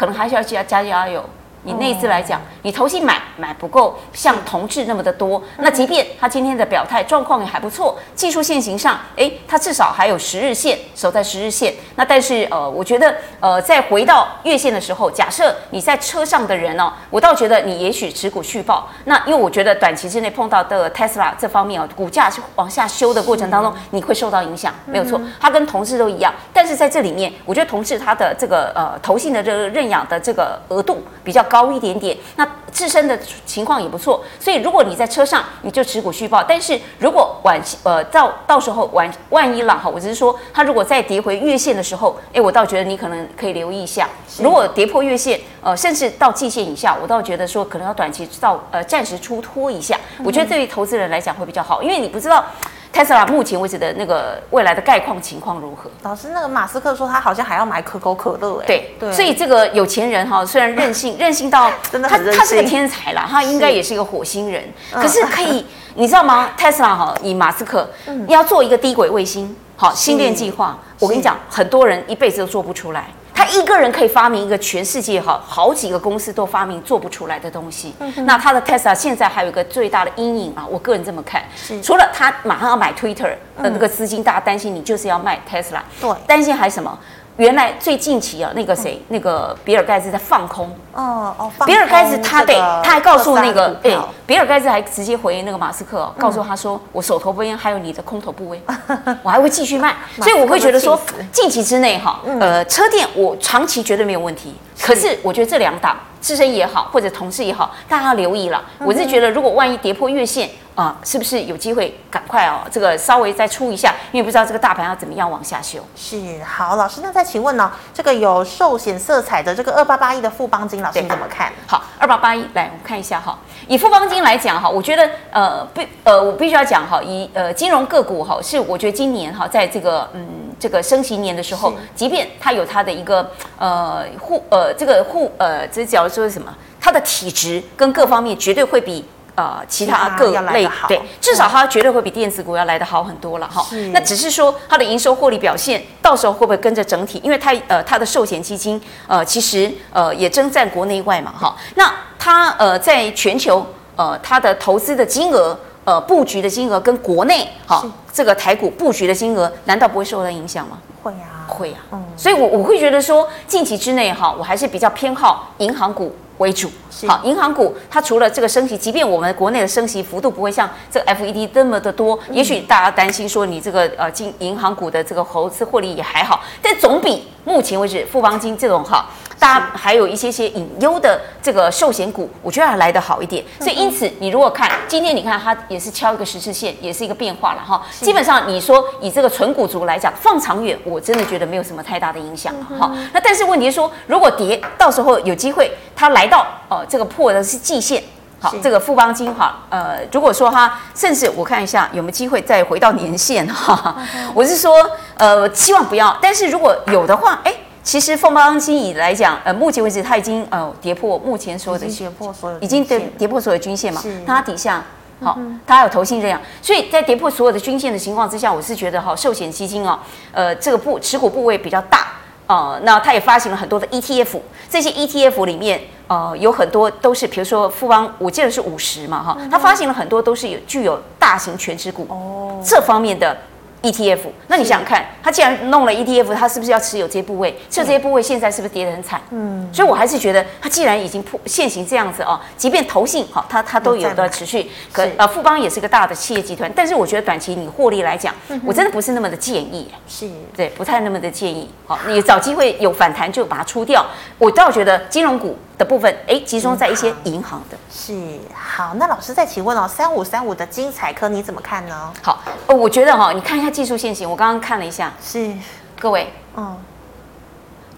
[0.01, 1.23] 可能还是要加加加油。
[1.63, 11.75] 你那次来讲，你投信买买不够像同志那么的多，那即便他今天的表态状况也还不错，技术线型上，诶，他至少还有十日线守在十日线。
[12.01, 18.89] 那但是呃，我觉得呃，在回到月线的时候，假设你在车上的人哦，我倒觉得你也许持股续报。
[19.05, 26.33] 那因为我觉得短期之内碰到的 Tesla 这方面哦，股价是往下修的过程当中，你会受到影响，没有错，它跟同事都一样。
[26.55, 36.43] 但是在这里面，我觉得同致它的这个呃投信的这个认养的这个额度比较高一点点，那自身的情况也不错，所以如果你在车上，你就持股续报。
[36.43, 44.09] 但是如果晚呃到到时候晚万一了哈，我只是说，它如果再跌回月线的时时候，哎，我倒觉得你可能可以留意一下。
[44.39, 49.99] 如果跌破月线，呃，甚至到季线以下，我倒觉得说可能要短期到呃暂时出脱一下。
[50.25, 52.45] 我觉得对于投资人来讲会比较好，因为你不知道。
[52.93, 55.89] 特斯拉目前为止的那个未来的概况情况如何？
[56.03, 58.67] 老师，那个马斯克说他好像还要买可口可乐哎。
[58.67, 64.65] 对对，所以这个有钱人哈，虽然任性， 任性到真的他他是个天才啦，他应该也是一个火星人。
[64.91, 66.51] 可是可以，你知道吗？
[66.59, 73.07] 特斯拉哈，以马斯克嗯要做一个低轨卫星，好，星链计划，我跟你讲，很多人一辈子都做不出来。
[73.33, 77.95] 他一个人可以发明一个全世界哈好几个公司都发明做不出来的东西。
[77.99, 81.81] 嗯、那他的 Tesla 现在还有一个最大的阴影啊，我个人这么看，是。
[81.81, 86.99] 除了他马上要买 Twitter 的那个资金，嗯、大家担心你就是要卖 Tesla，对，担心还什么？
[87.41, 90.71] 原来最近期啊，那个谁，那个比尔盖茨在放空。
[90.93, 98.63] 哦哦，比尔盖茨他对，他还告诉那个，对，比尔盖茨还直接回那个马斯克，告诉他说，我手头不应还有你的空头部位，
[99.25, 99.97] 我还会继续卖。
[100.21, 101.01] 所以我会觉得说，
[101.33, 104.55] 近期之内哈，呃，车店我长期绝对没有问题。
[104.79, 108.63] 可是我觉得这两档，致伸也好，或者同事也好，大家要留意了。
[108.79, 110.51] 我是觉得，如果万一跌破月线。
[110.77, 112.61] 啊，是不是有机会赶快哦？
[112.71, 115.79] 这个稍微再出一下，因为不知道这个大盘要怎么样往下修。
[115.95, 117.71] 是，好，老师，那再请问呢？
[117.93, 121.53] 这个有寿险色彩的这个二八八一的富邦金，老师你怎么看？
[121.67, 123.39] 好，二八八一，来我们看一下哈。
[123.71, 130.27] 以富邦金来讲哈，我觉得呃必呃我必须要讲哈，以呃金融个股哈，是我觉得今年哈，在这个嗯
[130.59, 133.31] 这个升息年的时候，即便它有它的一个
[133.61, 139.05] 呃护呃这个护呃这假如说什么，它的体质跟各方面绝对会比。
[139.37, 143.65] 呃，其他各类对，至少它绝对会比电子股要来得好很多了哈。
[143.93, 147.19] 那只是说它的营收获利表现，到时候会不会跟着整体？
[147.25, 151.57] 因为它呃它的寿险基金呃其实呃也征战国内外嘛哈。
[151.77, 160.79] 那它呃在全球呃它的投资的金额呃布局的金额跟国内哈是这个台股布局的金额，难道不会受到影响吗？
[161.03, 161.79] 会啊，会啊。
[161.93, 166.15] 嗯，所以我我会觉得说近期之内哈，我还是比较偏好银行股。
[166.41, 166.71] 为主，
[167.07, 183.45] 好，银行股它除了这个升息，即便我们国内的升息幅度不会像这个 FED 这么的多，也许大家担心说你这个呃进银行股的这个投资获利也还好，但总比目前为止富邦金这种哈，大家还有一些些隐忧的这个寿险股，我觉得还来得好一点。
[183.59, 187.83] 所以因此你如果看今天你看它也是敲一个十字线，也是一个变化了哈。
[188.01, 192.91] 基本上你说以这个纯股族来讲，放长远，我真的觉得没有什么太大的影响了哈。
[193.13, 196.31] 那但是问题是说，如果跌到时候有机会它来。
[196.31, 198.01] 到哦，这个破的是季线，
[198.43, 203.95] 好，这个富邦金哈，呃，如果说哈，甚至我看一下有没有机会再回到年线哈，
[204.35, 204.75] 我是说，
[205.19, 214.83] 呃，希望不要，但是如果有的话，哎，其实富邦金以来讲，呃，目前为止它已经呃跌破目前所有的跌破所有已经跌跌破所有均线嘛，它底下
[215.23, 219.99] 好，它还有投信这样，所以在跌破所有的均线的情况之下，我是觉得哈，寿险基金哦，
[220.33, 222.07] 呃，这个部持股部位比较大。
[222.47, 233.37] 呃，那它也发行了很多的 ETF，这些 ETF 里面，呃，有很多都是，比如说富邦，我记得是五十嘛，哈，他发行了很多都是有具有大型全职股哦这方面的。
[233.83, 237.51] ETF，那你想想看，他既然弄了 ETF，他是不是要持有这些部位？
[237.71, 239.19] 就这些部位现在是不是跌得很惨？
[239.31, 244.71] 嗯，所以我还是觉得，它既然已经破现行这样子哦，即便投信好，它它都有的持续。
[244.93, 248.35] 可呃，富邦也是个大的企业集团，但是我觉得短期你获利来讲，
[248.67, 249.89] 我真的不是那么的建议。
[250.07, 251.67] 是，对，不太那么的建议。
[251.87, 254.05] 好，你找机会有反弹就把它出掉。
[254.37, 255.57] 我倒觉得金融股。
[255.81, 257.77] 的部分哎，集中在一些银行的。
[257.91, 258.13] 是
[258.55, 262.13] 好，那老师再请问哦，三五三五的精彩科你怎么看呢？
[262.23, 265.51] 好，呃，我觉得哈，你看一下技术线型，我刚刚看了一下，是
[265.99, 266.77] 各位，嗯，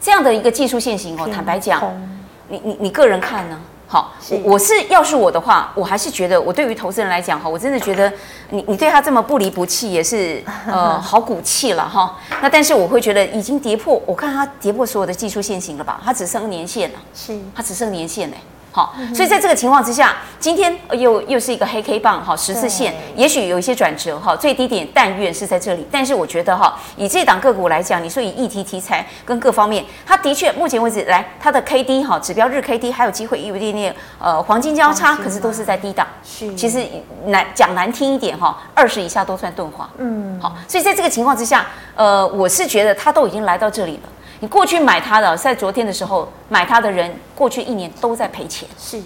[0.01, 1.83] 这样的一个技术线型哦，坦白讲，
[2.47, 3.61] 你你你个人看呢？
[3.93, 8.11] 好，我我是要是我的话，我还是觉得我对于投资人来讲哈，我真的觉得
[8.49, 12.17] 你你对他这么不离不弃也是呃 好骨气了哈。
[12.41, 16.01] 那但是我会觉得已经跌破，我看它跌破所有的技术线型了吧？
[16.03, 18.37] 它只剩年限了，是它只剩年线呢。
[18.73, 36.55] 好，所以在这个情况之下，今天又又是一个黑 K 棒哈，十字线，也许有一些转折哈，最低点但愿是在这里，但是我觉得哈，以这档个股来讲，你说以议题题材跟各方面，它的确目前为止来它的 K D 哈指标日 K D 还有机会有一点点呃黄金交叉，可是都是在低档，是。
[36.55, 36.83] 其实
[37.27, 44.09] 难讲难听一点哈，二十以下都算钝化，嗯，好，所以在这个情况之下，呃，我是觉得它都已经来到这里了。
[44.43, 48.69] 你过去买它的，在昨天的时候买它的人，过去一年都在赔钱。
[48.77, 49.01] 是，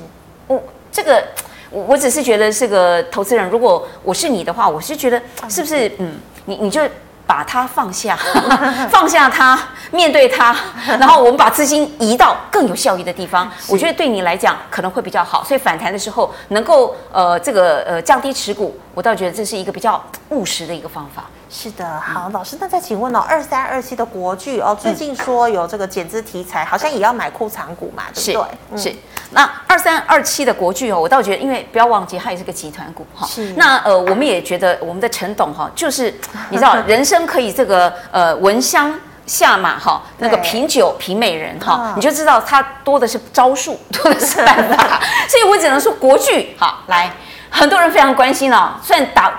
[0.46, 0.58] 我
[0.90, 1.22] 这个，
[1.70, 6.14] 我我只是觉得这个投资人，如果我是你的话，我是觉得是不是，嗯，
[6.46, 6.80] 你你就
[7.26, 8.18] 把它放下，
[8.88, 10.56] 放下它，面对它，
[10.98, 15.44] 然后我们把资金移到更有效益的地方，我觉得对你来讲可能会比较好。
[15.44, 21.24] 所以反弹的时候能够呃这个呃降低持股，我倒觉得这是一个比较务实的一个方法。
[21.48, 28.82] 是的，好，老师，那再请问哦，二三二七的国巨哦，最近说有这个减资题材，好像也要买库藏股嘛，对不对？
[28.82, 28.94] 是。
[29.30, 33.26] 那二三二七的国巨哦，我倒觉得，因为不要忘记，它也是个集团股哈。
[33.26, 33.52] 是。
[33.56, 36.12] 那呃，我们也觉得我们的陈董哈，就是
[36.50, 38.92] 你知道，人生可以这个呃闻香
[39.24, 45.00] 下马哈，那个品酒品美人哈，你就知道他多的是招数， 多的是办法。
[45.30, 47.12] 所以我只能说国剧好来，
[47.50, 49.32] 很多人非常关心哦，虽然打。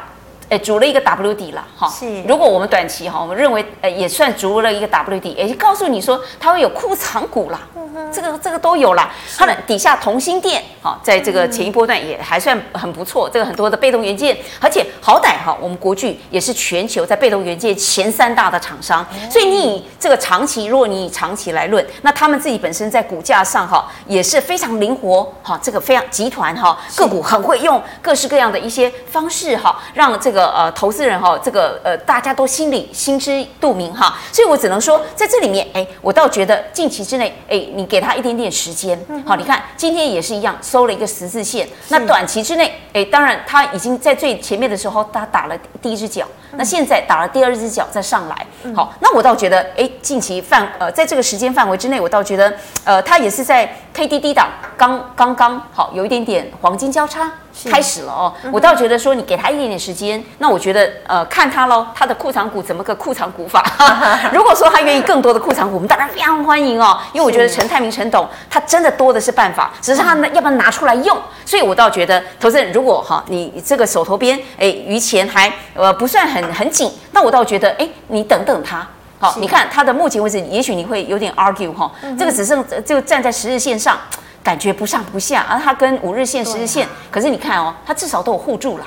[0.49, 1.87] 哎，筑了一个 W 底了哈。
[1.89, 2.23] 是。
[2.23, 7.59] 如果我们短期哈，我们认为呃也算筑了一个 W 底，也就告诉你说它会有库藏股啦。
[7.75, 7.86] 嗯哼。
[8.13, 9.11] 这个这个都有啦。
[9.37, 13.29] 它的底下同心电哈，在这个前一波段也还算很不错。
[13.29, 19.05] 这个很多的被动元件，而且好歹哈，我们国巨也是全球在被动元件前三大的厂商。
[19.29, 25.59] 所以你以这个长期，如果你以长期来论，那他们自己本身在股价上哈也是非常灵活哈。
[25.61, 30.37] 这个非常集团哈个股很会用各式各样的一些方式哈，让这个。
[30.37, 57.31] 个呃，投资人哈，这个呃，大家都心里心知肚明哈，所以我只能说，在这里面，哎，我倒觉得近期之内，哎，你给他一点点时间，好，你看今天也是一样收了一个十字线，那短期之内，哎，当然他已经在最前面的时候，他打了第一只脚，那现在打了第二只脚再上来，好，那我倒觉得，哎，近期范呃，在这个时间范围之内，我倒觉得，呃，他也是在 K D D 档刚刚刚好有一点点黄金交叉。
[57.71, 63.65] 开始了哦，我倒觉得说你给他一点点时间，那我觉得呃看他喽，他的库藏股怎么个库藏股法？
[64.31, 71.17] 如果说他愿意更多的库藏股，我们当然非常欢迎哦，因为我觉得陈泰明陈董他真的多的是办法，只是他呢要不要拿出来用？
[71.47, 78.87] 所以我倒觉得投资人如果哈你这个手头边哎余钱还呃不算很很很紧，那我倒觉得哎你等等他，
[79.19, 83.97] 好，你看它的目前为止，也许你会有点 argue 哈，这个只剩就站在十日线上。
[84.43, 88.85] 感觉不上不下，而它跟五日线、十日线，可是你看哦，它至少都有护住了。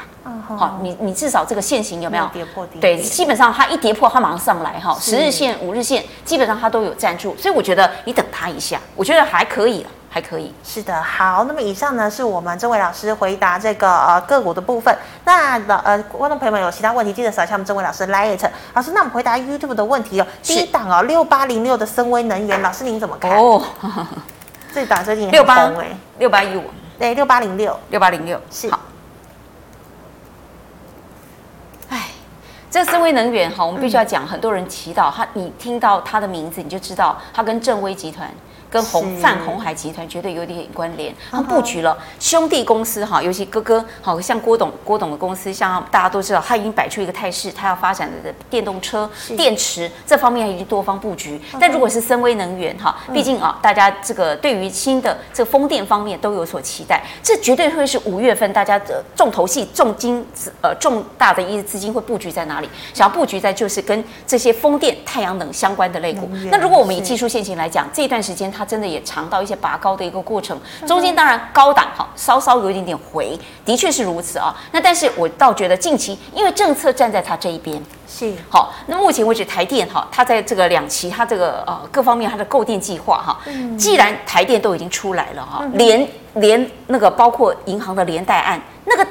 [0.57, 2.67] 好，你你至少这个线型有没有跌破？
[2.81, 4.97] 对，基本上它一跌破，它马上上来哈。
[4.99, 10.53] 十日线、五日线，基本上它都有站住，所以我觉得你等它一下，我觉得还可以，还可以。
[10.63, 14.95] 是的，好，那么以上呢是我们曾伟老师回答这个呃个股的部分。
[15.25, 18.51] 那老呃观众朋友们有其他问题，记得扫一下我们曾伟老师 LINE。
[18.75, 20.27] 老师，那我们回答 YouTube 的问题哦。
[20.43, 23.31] 第一档哦，六八零六的森威能源，老师您怎么看？
[23.31, 23.63] 哦。
[24.73, 25.69] 最短最近六八
[26.19, 26.63] 六八一五，
[26.97, 28.79] 对，六八零六六八零六是好。
[31.89, 32.07] 哎，
[32.71, 38.31] 这森威能源哈，我们必须要讲，很多人祈祷他，你听到他的名字，你就知道他跟正威集团
[38.71, 51.41] 跟红泛红海集团绝对有点关联，他们布局了兄弟公司哈，尤其哥哥好像郭董郭董的公司，像大家都知道，他已经摆出一个态势，他要发展的电动车、电池这方面已经多方布局。
[51.59, 60.25] 但如果是森威能源哈，毕竟啊，大家这个对于新的这个风电方面都有所期待，这绝对会是五月份大家的重头戏、重金
[60.63, 62.69] 呃重大的一个资金会布局在哪里？
[62.95, 66.31] 想要布局在就是跟这些风电、太阳能相关的类股。
[66.51, 74.55] 那如果我们以技术线型来讲，这一段时间它真的也尝到一些拔高的一个过程，中间当然高档哈稍稍有一点点回，的确是如此啊。
[74.73, 78.73] 那但是我倒觉得近期因为政策站在它这一边，是好。
[78.87, 83.39] 那目前为止台电哈，它在这个两期它这个呃各方面它的购电计划哈，
[83.79, 89.07] 既然台电都已经出来了哈，连连那个包括银行的连带案那个。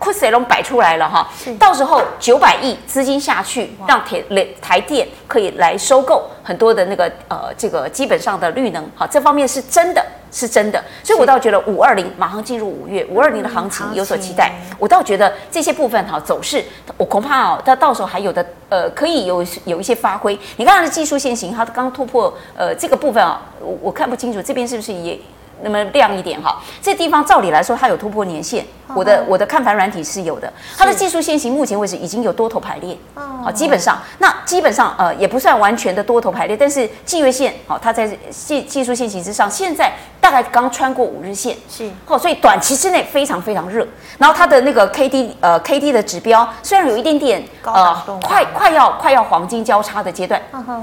[0.00, 4.20] 亏水龙摆出来了哈，到时候九百亿资金下去，让台
[4.60, 16.64] 台电可以来收购很多的那个呃这个基本上的绿能，好，这方面是真的是真的，所以我倒觉得五二零马上进入五月，五二零的行情有所期待，我倒觉得这些部分哈走势，
[16.96, 20.36] 我恐怕哦，它到时候还有的呃可以有有一些发挥。
[20.56, 25.20] 你看它的技术线型，它刚突破呃这个部分啊，我我看不清楚这边是不是也。
[25.62, 43.86] 那么亮一点哈，这地方照理来说它有突破年线，我的我的看盘软体是有的，它的技术线型目前为止已经有多头排列，好，基本上那基本上呃也不算完全的多头排列，但是季月线好，它在技技术线型之上，现在大概刚穿过五日线，是，哦，所以短期之内非常非常热，
[44.18, 50.40] 然后它的那个 K D 呃 K D 的指标虽然有一点点呃快快要快要黄金交叉的阶段，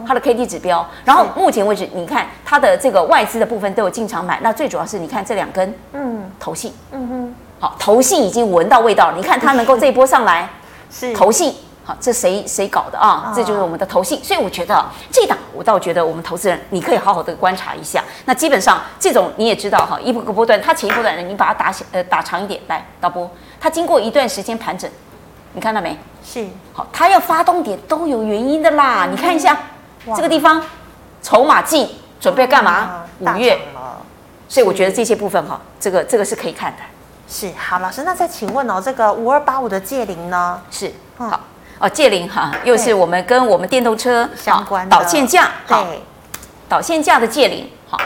[0.08, 9.14] 它的 K D 指标，然后目前为止你看它的这个外资的部分都有进场买，那最最主要是你看这两根，嗯，头信，嗯哼，好，头信已经闻到味道了。
[9.16, 10.50] 你看它能够这一波上来，
[10.92, 13.32] 是头信，好，这谁谁搞的啊？
[13.34, 14.22] 这就是我们的头信。
[14.22, 18.04] 所以我觉得这档，我倒觉得我们投资人你可以好好的观察一下。
[18.26, 24.92] 那基本上这种你也知道哈，一个波段它前一波段的，你把它打小呃打长一点来导播，它经过一段时间盘整，
[25.54, 25.98] 你看到没？
[26.26, 29.08] 是，好，它要发动点都有原因的啦。
[29.10, 29.58] 你看一下
[30.08, 30.62] 这个地方，
[31.22, 31.88] 筹码进，
[32.20, 33.06] 准备干嘛？
[33.22, 33.58] 五月。
[34.48, 36.80] 所以我觉得这些部分哈，这个这个是可以看的。
[37.30, 40.62] 是好，老师，那再请问哦，这个五二八五的界零呢？
[40.72, 41.42] 是好
[41.78, 46.02] 哦，界零哈，又是我们跟我们电动车相关导线架，对，
[46.70, 48.00] 导线架的界霖好。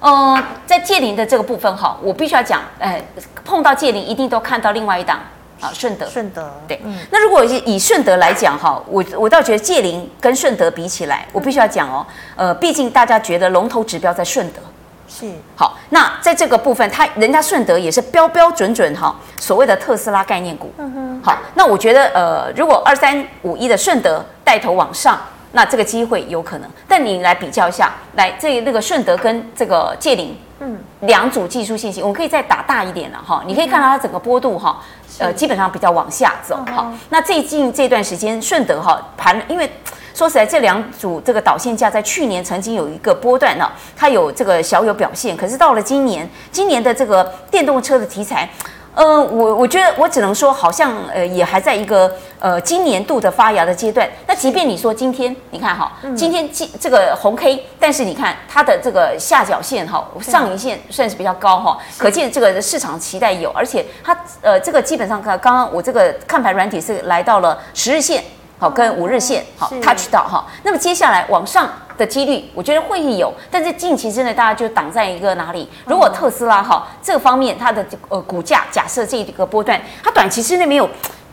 [0.00, 3.04] 嗯，在界零的这个部分哈，我必须要讲，哎，
[3.44, 5.20] 碰到界零一定都看到另外一档
[5.60, 6.06] 啊，顺德。
[6.06, 6.98] 顺德对，嗯。
[7.10, 14.62] 那如果以顺德来讲哈，我我倒觉得界零跟顺德比起来，我必须要讲哦，呃，毕竟大家觉得龙头指标在顺德。
[15.08, 20.72] 是好，那在这个部分，它人家顺德也是标标准准哈，所谓的特斯拉概念股。
[20.78, 25.20] 嗯哼，好，那我觉得呃，如果二三五一的顺德带头往上，
[25.52, 26.70] 那这个机会有可能。
[26.88, 33.42] 但你来比较一下，来这那个顺德跟这个界岭，嗯，两组技术信息，我们可以再打大一点了哈。
[33.46, 34.80] 你可以看到它整个波度哈，
[35.18, 36.58] 呃，基本上比较往下走。
[36.74, 39.70] 好，那最近这段时间顺德哈盘，因为。
[40.14, 45.36] 说实在，这两组这个导线架在去年曾经有一个波段呢，它有这个小有表现。
[45.36, 48.48] 可是到了今年，今年的这个电动车的题材，
[48.94, 54.06] 呃，我我觉得我只能说，好像呃也还在一个呃今年度的发芽的阶段。
[54.26, 68.22] 那即便你说今天，你看哈，今天这这个红 K，但是你看它的这个下角线哈，上影线算是比较高哈，可见这个市场期待有，而且它呃这个基本上刚刚刚我这个看盘软体是来到了十日线。
[68.58, 75.68] 好，跟五日线好 touch 到哈，那么接下来往上的几率，我觉得会有，但是近期之内大家就挡在一个哪里？
[75.84, 80.88] 如果特斯拉哈这个方面它的呃股价，假设这一个波段，它短期之内没有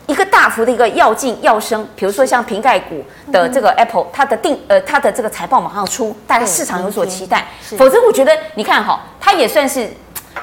[0.07, 7.45] 一个大幅的一个要进要升，比如说像瓶盖股的这个 Apple，它的定呃它的这个财报马上出，大家市场有所期待，
[7.77, 9.87] 否则我觉得你看哈，它也算是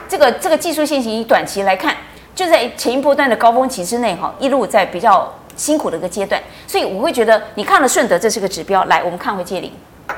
[0.09, 1.97] 这个这个技术线型以短期来看，
[2.33, 5.35] 就在前一波段的高峰期之内哈，一路在比较。
[5.57, 8.85] 辛苦的一个阶段，所以我会觉得你看了顺德，这是个指标。
[8.85, 9.73] 来，我们看回界霖，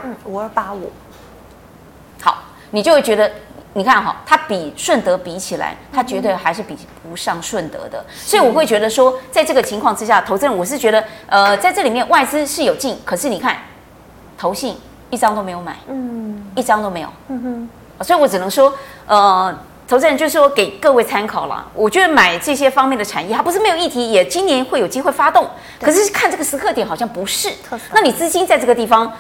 [0.05, 0.91] 嗯，五二八五，
[2.21, 3.31] 好，你就会觉得，
[3.75, 6.77] 你看哈，它比顺德比起来，它绝对还是比
[7.09, 8.05] 不上顺德的。
[8.13, 13.57] 所以我会觉得说，在这个情况之下，投资人我是觉得，呃，在这里面外资是有进，可是你看，
[14.37, 14.77] 投信
[15.11, 18.75] 一张都没有买，嗯，一张都没有，嗯哼，所以我只能说，
[19.07, 19.57] 呃。
[19.89, 25.49] 投资人就是说给各位参考了，我觉得买这些方面的产业，它不是没有议题，也今年会有机会发动。
[25.81, 27.51] 可是看这个时刻点好像不是。
[27.95, 29.11] 那你资金在这个地方，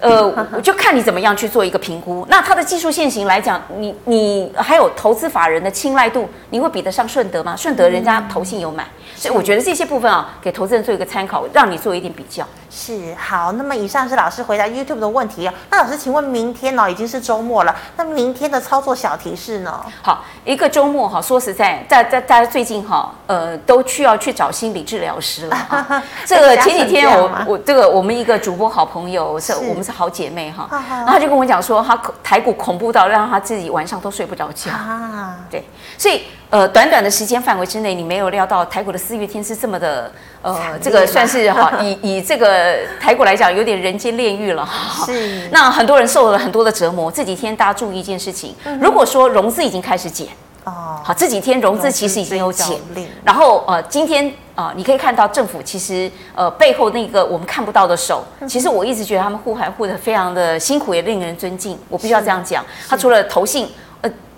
[0.00, 2.26] 呃， 我就看你怎么样去做一个评估。
[2.28, 7.54] 那它的技术现行来讲，你你还有投资法人的青睐度，你会比得上顺德吗？
[7.56, 12.46] 顺德人家投信有买，嗯、所以我觉得这些部分啊，给投资人做一个参考，让你做一点比较。
[12.68, 15.54] 是好，那么以上是老师回答 YouTube 的问题啊。
[15.70, 19.80] 那老师，请问明天呢、哦、已经是周末了，那明天的操作小提示呢？
[20.02, 26.02] 好，一个周末哈，说实在，在在大家最近哈，呃，都需要去找心理治疗师了啊。
[26.26, 35.36] 这个前几天我我这个我们一个主播好朋友是，我们是好姐妹哈，然后他就跟我讲说，他台股恐怖到让她自己晚上都睡不着觉啊。
[35.48, 35.64] 对，
[35.96, 40.10] 所以呃，短短的时间范围之内，你没有料到台股的四月天是这么的。
[40.42, 45.04] 呃，这个算是哈， 以以这个台股来讲，有点人间炼狱了哈。
[45.06, 45.48] 是。
[45.50, 47.10] 那很多人受了很多的折磨。
[47.10, 50.28] 这几天大家注意一件事情，如果说融资已经开始减，
[50.62, 52.78] 哦，好，这几天融资其实已经有减。
[53.24, 61.78] 然后呃，今天啊，你可以看到政府其实呃背后那个我们看不到的手，其实我一直觉得他们护海护的非常的辛苦，也令人尊敬。
[61.88, 63.68] 我必须要这样讲，他除了投信。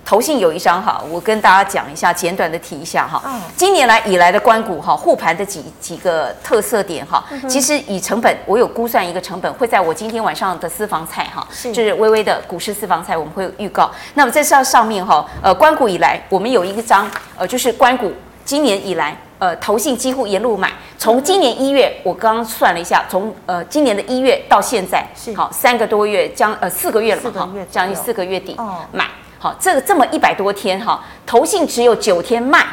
[0.05, 3.21] 投信有一张哈，我跟大家讲一下，简短的提一下哈。
[3.27, 13.91] 嗯今年来以来的关谷哈护盘的几几个特色点哈，其实以成本，我有估算一个成本，会在我今天晚上的私房菜哈，就是微微的股市私房菜，我们会预告。
[14.15, 17.07] 那么在上上面哈，呃，关谷以来，我们有一张
[17.37, 18.11] 呃，就是关谷
[18.47, 25.35] 今年以来，呃，投信几乎沿路买，从今年一月，我刚刚算了一下，从呃今年的一月到现在，是。
[25.35, 28.57] 好三个多月，将呃四个月了嘛哈，将近四个月底
[28.93, 29.07] 买。
[29.39, 32.67] 好，这个这么一百多天哈，投信只有九天卖，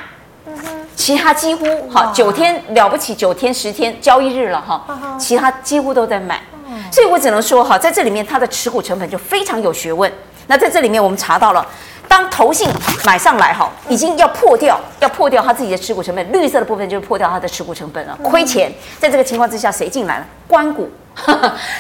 [0.96, 6.42] 其他几乎好九天了不起，九天十天交易日了哈，其他几乎都在买，
[6.92, 10.12] 所以我只能说哈，在这里面它的持股成本就非常有学问。
[10.48, 11.64] 那在这里面我们查到了，
[12.08, 12.70] 当投信
[13.06, 18.72] 买上来哈，已经要破掉，要破掉它自己的持股成本，绿色的部分就是破掉它的持股成本了，亏钱。
[19.00, 20.26] 在这个情况之下，谁进来了？
[20.48, 20.90] 关股。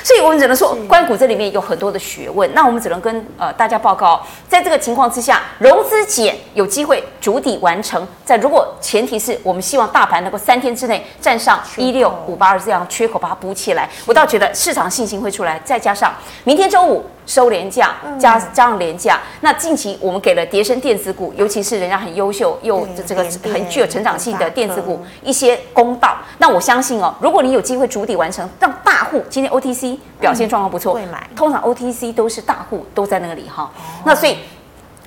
[0.01, 2.49] 所以我们只能说，关股这里面有很多的学问。
[2.53, 8.07] 那我们只能跟呃大家报告，在这个情况之下，融资减有机会逐底完成。
[8.23, 15.59] 在如果前提是我们希望大盘能够三天之内站上一六五八二这样缺口把它补起来，我倒觉得市场信心会出来。
[15.65, 16.13] 再加上
[16.45, 26.15] 明天周五收廉价，加加上廉价，那近期我们给了叠升电子股，尤其是人家很优秀又这个很具有成长性的电子股一些公道。
[26.37, 29.23] 那我相信哦，如果你有机会主底完成，让大户。
[29.29, 30.99] 今天 OTC 表现状况不错，
[31.35, 33.71] 通常 OTC 都是大户都在那里哈。
[34.03, 34.37] 那所以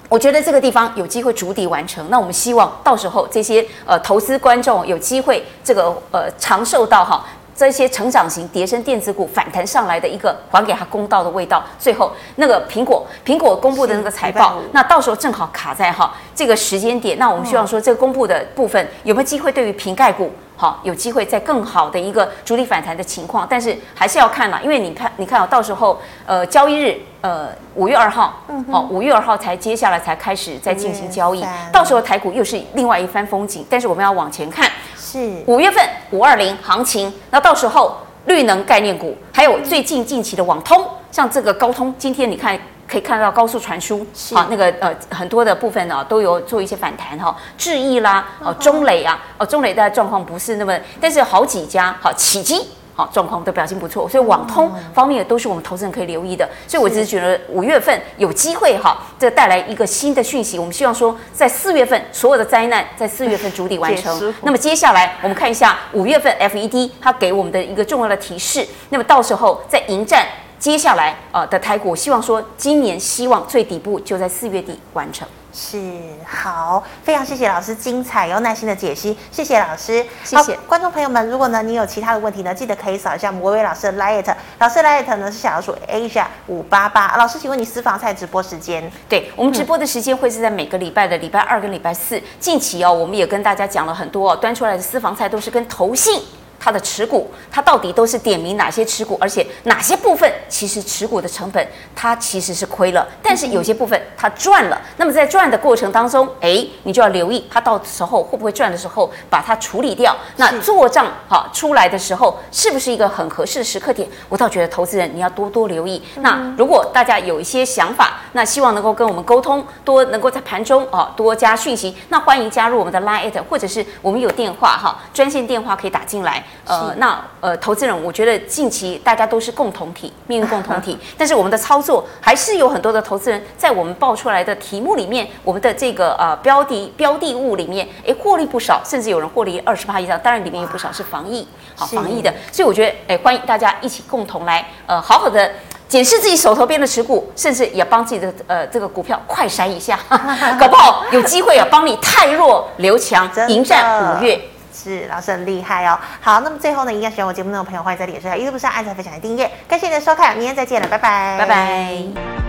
[0.09, 2.09] 我觉得这个地方有机会筑底完成。
[2.11, 7.25] 那我们希望到时候这些呃投资观众有机会这个呃长受到哈
[7.59, 11.61] 这些成长型叠升电子股反弹上来的一个还给他公道的味道。
[11.77, 17.19] 最后那个苹果苹果公布的那个财报，那到时候正好卡在哈这个时间点。
[17.19, 20.31] 那我们希望说这个公布的部分有没有机会对于瓶盖股？
[20.61, 33.65] 好，有机会在更好的一个主力反弹的情况，但是还是要看了，因为你看，你看啊，到时候呃交易日呃五月二号，嗯，哦五月二号才接下来才开始在进行交易，到时候台股又是另外一番风景。
[33.71, 37.97] 但是我们要往前看，是五月份五二零行情，那到时候
[38.29, 42.57] 绿能概念股，还有最近近期的网通，像这个高通，今天你看。
[42.91, 43.99] 可以看到高速传输，
[44.35, 52.65] 啊，那个呃很多的部分呢、啊、都有做一些反弹哈，智易啦，哦中磊啊，哦中磊的状况不是那么，但是好几家好启碁
[52.99, 70.27] 好状况都表现不错，所以网通方面也都是我们投资人可以留意的，所以我只是觉得五月份有机会哈，这带来一个新的讯息，我们希望说在四月份所有的灾难在四月份主底完成，那么接下来我们看一下五月份 FED 它给我们的一个重要的提示，那么到时候在迎战。
[70.59, 75.25] 接下来，呃的台股，希望说今年希望最底部就在四月底完成。
[75.61, 75.77] 是
[76.25, 81.29] 好，非常谢谢老师精彩又耐心的解析，谢谢老师，谢谢观众朋友们。
[81.29, 87.17] 如果呢你有其他的问题呢，记得可以扫一下摩威老师的 Light，老师 Light 呢是小老鼠 Asia 五八八。
[87.17, 88.89] 老师，请问你私房菜直播时间？
[89.09, 92.23] 对，我们直播的时间会是在每个礼拜的礼拜二跟礼拜四。
[92.39, 96.23] 近期哦，我们也跟大家讲了很多哦，端出来的私房菜都是跟投信。
[96.61, 104.81] 它的持股，它到底都是点名哪些持股，而且哪些部分其实持股的成本它其实是亏了，但是有些部分它赚了。
[104.97, 110.17] 那么在赚的过程当中，哎，你就要留意它到时候会不会赚的时候把它处理掉。
[110.37, 114.09] 那做账好出来的时候，是不是一个很合适的时刻点？
[114.29, 116.03] 我倒觉得投资人你要多多留意。
[116.17, 126.45] 那如果大家有一些想法，那希望能够跟我们沟通，多能够在盘中啊多加讯息，那欢迎加入我们的 Line，或者是我们有电话哈，专线电话可以打进来。
[126.65, 130.99] 呃，那呃，投资人，我觉得近期大家都是共同体，命运共同体。
[131.17, 140.19] 但是我们的操作还是有很多的投资人在我们报出来的题目里面，我们的这个呃标的标的物里面，哎，获利不少，甚至有人获利二十趴以上。
[140.21, 142.33] 当然里面有不少是防疫，好防疫的。
[142.53, 145.51] 所以我觉得，哎，欢迎大家一起共同来呃好好的。
[145.89, 149.99] 检视自己手头边的持股，甚至也帮自己的呃这个股票快闪一下，
[150.61, 154.39] 搞不好有机会啊，帮你汰弱留强，迎战五月。
[154.79, 155.99] 是老师很厉害哦。
[156.21, 159.51] 好，那么最后呢，一样喜欢我节目的朋友，欢迎在脸书、上一直不上按赞、分享的、订阅。
[159.67, 162.48] 感谢你的收看，明天再见了，拜拜，拜拜。